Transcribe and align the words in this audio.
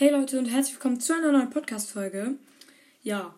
Hey 0.00 0.10
Leute 0.10 0.38
und 0.38 0.46
herzlich 0.46 0.76
willkommen 0.76 1.00
zu 1.00 1.12
einer 1.12 1.32
neuen 1.32 1.50
Podcast-Folge. 1.50 2.36
Ja, 3.02 3.34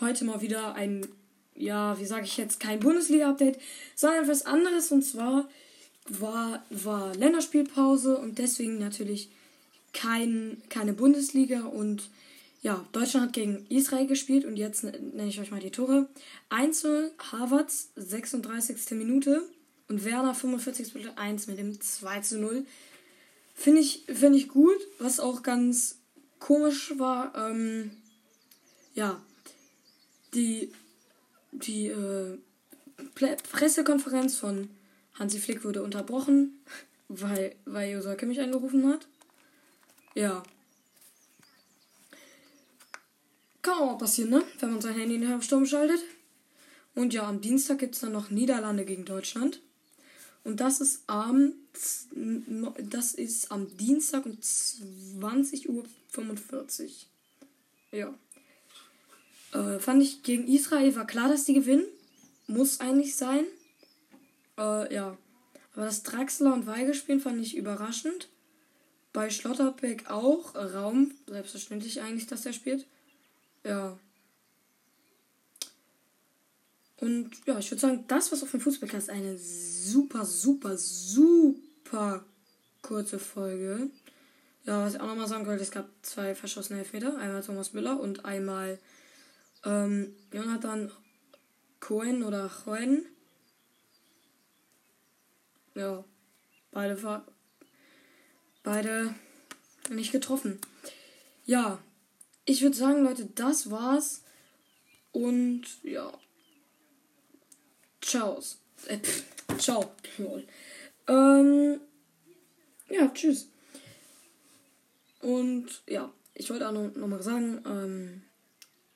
heute 0.00 0.24
mal 0.24 0.40
wieder 0.40 0.74
ein, 0.74 1.06
ja, 1.54 2.00
wie 2.00 2.06
sage 2.06 2.24
ich 2.24 2.38
jetzt, 2.38 2.60
kein 2.60 2.80
Bundesliga-Update, 2.80 3.58
sondern 3.94 4.22
etwas 4.22 4.46
anderes 4.46 4.90
und 4.90 5.02
zwar 5.02 5.46
war, 6.08 6.64
war 6.70 7.14
Länderspielpause 7.16 8.16
und 8.16 8.38
deswegen 8.38 8.78
natürlich 8.78 9.28
kein, 9.92 10.62
keine 10.70 10.94
Bundesliga 10.94 11.66
und 11.66 12.08
ja, 12.62 12.82
Deutschland 12.92 13.26
hat 13.26 13.32
gegen 13.34 13.66
Israel 13.68 14.06
gespielt 14.06 14.46
und 14.46 14.56
jetzt 14.56 14.82
nenne 14.82 15.28
ich 15.28 15.38
euch 15.40 15.50
mal 15.50 15.60
die 15.60 15.72
Tore. 15.72 16.08
1 16.48 16.86
Harvards, 17.32 17.90
36. 17.96 18.92
Minute 18.92 19.42
und 19.88 20.06
Werner 20.06 20.34
45. 20.34 20.94
Minute 20.94 21.18
1 21.18 21.48
mit 21.48 21.58
dem 21.58 21.78
2 21.78 22.20
zu 22.20 22.38
0. 22.38 22.64
Finde 23.56 23.80
ich, 23.80 24.04
find 24.06 24.36
ich 24.36 24.48
gut. 24.48 24.76
Was 24.98 25.18
auch 25.18 25.42
ganz 25.42 25.98
komisch 26.38 26.92
war, 26.98 27.34
ähm, 27.34 27.90
ja, 28.94 29.20
die, 30.34 30.70
die 31.52 31.88
äh, 31.88 32.38
Pressekonferenz 33.14 34.36
von 34.36 34.68
Hansi 35.14 35.40
Flick 35.40 35.64
wurde 35.64 35.82
unterbrochen, 35.82 36.60
weil, 37.08 37.56
weil 37.64 37.92
Josua 37.92 38.14
Kimmich 38.14 38.40
angerufen 38.40 38.86
hat. 38.86 39.08
Ja. 40.14 40.42
Kann 43.62 43.78
auch 43.78 43.98
passieren, 43.98 44.30
ne? 44.30 44.42
Wenn 44.60 44.70
man 44.70 44.80
sein 44.82 44.94
Handy 44.94 45.16
in 45.16 45.22
den 45.22 45.42
Sturm 45.42 45.66
schaltet. 45.66 46.00
Und 46.94 47.14
ja, 47.14 47.26
am 47.26 47.40
Dienstag 47.40 47.78
gibt 47.78 47.94
es 47.94 48.02
dann 48.02 48.12
noch 48.12 48.30
Niederlande 48.30 48.84
gegen 48.84 49.06
Deutschland. 49.06 49.60
Und 50.46 50.60
das 50.60 50.80
ist 50.80 51.02
am, 51.08 51.54
das 52.78 53.14
ist 53.14 53.50
am 53.50 53.76
Dienstag 53.78 54.26
um 54.26 54.34
20.45 54.34 55.68
Uhr. 55.68 55.84
Ja. 57.90 58.14
Äh, 59.52 59.80
fand 59.80 60.04
ich 60.04 60.22
gegen 60.22 60.46
Israel 60.46 60.94
war 60.94 61.04
klar, 61.04 61.28
dass 61.28 61.46
die 61.46 61.54
gewinnen. 61.54 61.84
Muss 62.46 62.78
eigentlich 62.78 63.16
sein. 63.16 63.44
Äh, 64.56 64.94
ja. 64.94 65.18
Aber 65.74 65.86
das 65.86 66.04
Draxler 66.04 66.54
und 66.54 66.68
Weigel 66.68 66.94
spielen 66.94 67.18
fand 67.18 67.42
ich 67.42 67.56
überraschend. 67.56 68.28
Bei 69.12 69.30
Schlotterbeck 69.30 70.08
auch. 70.08 70.54
Raum. 70.54 71.10
Selbstverständlich 71.26 72.02
eigentlich, 72.02 72.28
dass 72.28 72.46
er 72.46 72.52
spielt. 72.52 72.86
Ja. 73.64 73.98
Und 77.00 77.30
ja, 77.46 77.58
ich 77.58 77.70
würde 77.70 77.80
sagen, 77.80 78.04
das 78.08 78.32
was 78.32 78.42
auf 78.42 78.50
dem 78.50 78.60
Fußballcast 78.60 79.10
eine 79.10 79.36
super, 79.38 80.24
super, 80.24 80.76
super 80.78 82.24
kurze 82.82 83.18
Folge. 83.18 83.90
Ja, 84.64 84.84
was 84.84 84.94
ich 84.94 85.00
auch 85.00 85.06
nochmal 85.06 85.28
sagen 85.28 85.46
wollte, 85.46 85.62
es 85.62 85.70
gab 85.70 85.88
zwei 86.02 86.34
verschossene 86.34 86.80
Elfmeter. 86.80 87.18
Einmal 87.18 87.42
Thomas 87.42 87.72
Müller 87.72 88.00
und 88.00 88.24
einmal 88.24 88.78
ähm, 89.64 90.14
Jonathan 90.32 90.90
Cohen 91.80 92.22
oder 92.22 92.50
Cohen. 92.64 93.04
Ja, 95.74 96.04
beide 96.72 97.02
war 97.02 97.26
beide 98.62 99.14
nicht 99.90 100.12
getroffen. 100.12 100.58
Ja, 101.44 101.78
ich 102.44 102.62
würde 102.62 102.76
sagen, 102.76 103.04
Leute, 103.04 103.26
das 103.26 103.70
war's. 103.70 104.22
Und 105.12 105.62
ja, 105.84 106.12
Ciao. 108.06 108.40
Äh, 108.86 108.98
ciao. 109.58 109.90
Ähm, 111.08 111.80
ja, 112.88 113.08
tschüss. 113.12 113.48
Und 115.22 115.82
ja, 115.88 116.12
ich 116.34 116.48
wollte 116.48 116.68
auch 116.68 116.72
noch, 116.72 116.94
noch 116.94 117.08
mal 117.08 117.20
sagen, 117.20 117.60
ähm, 117.66 118.22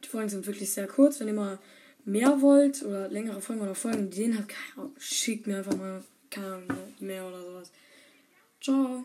die 0.04 0.08
Folgen 0.08 0.28
sind 0.28 0.46
wirklich 0.46 0.70
sehr 0.70 0.86
kurz. 0.86 1.18
Wenn 1.18 1.26
ihr 1.26 1.34
mal 1.34 1.58
mehr 2.04 2.40
wollt 2.40 2.84
oder 2.84 3.08
längere 3.08 3.40
Folgen 3.40 3.62
oder 3.62 3.74
Folgen 3.74 4.06
Ideen 4.06 4.38
habt, 4.38 4.54
schickt 5.02 5.48
mir 5.48 5.58
einfach 5.58 5.76
mal 5.76 6.04
keine 6.30 6.46
Ahnung, 6.46 6.94
E-Mail 7.00 7.22
oder 7.22 7.42
sowas. 7.42 7.72
Ciao. 8.60 9.04